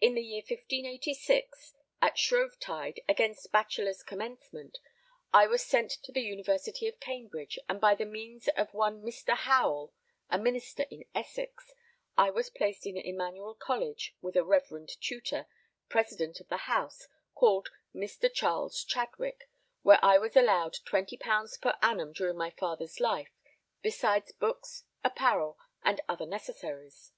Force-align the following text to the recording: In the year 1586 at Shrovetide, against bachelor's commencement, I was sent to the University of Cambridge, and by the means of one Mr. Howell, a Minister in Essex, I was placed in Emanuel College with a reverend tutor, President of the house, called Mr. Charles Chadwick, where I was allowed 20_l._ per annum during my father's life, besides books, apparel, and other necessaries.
In 0.00 0.14
the 0.16 0.20
year 0.20 0.40
1586 0.40 1.76
at 2.02 2.18
Shrovetide, 2.18 2.98
against 3.08 3.52
bachelor's 3.52 4.02
commencement, 4.02 4.78
I 5.32 5.46
was 5.46 5.64
sent 5.64 5.92
to 6.02 6.10
the 6.10 6.22
University 6.22 6.88
of 6.88 6.98
Cambridge, 6.98 7.56
and 7.68 7.80
by 7.80 7.94
the 7.94 8.04
means 8.04 8.48
of 8.56 8.74
one 8.74 9.04
Mr. 9.04 9.36
Howell, 9.36 9.94
a 10.28 10.38
Minister 10.40 10.86
in 10.90 11.04
Essex, 11.14 11.72
I 12.18 12.30
was 12.30 12.50
placed 12.50 12.84
in 12.84 12.96
Emanuel 12.96 13.54
College 13.54 14.16
with 14.20 14.34
a 14.36 14.42
reverend 14.44 15.00
tutor, 15.00 15.46
President 15.88 16.40
of 16.40 16.48
the 16.48 16.56
house, 16.66 17.06
called 17.36 17.68
Mr. 17.94 18.28
Charles 18.34 18.82
Chadwick, 18.82 19.48
where 19.82 20.04
I 20.04 20.18
was 20.18 20.34
allowed 20.34 20.78
20_l._ 20.84 21.60
per 21.60 21.78
annum 21.80 22.12
during 22.12 22.36
my 22.36 22.50
father's 22.50 22.98
life, 22.98 23.30
besides 23.82 24.32
books, 24.32 24.82
apparel, 25.04 25.56
and 25.84 26.00
other 26.08 26.26
necessaries. 26.26 27.12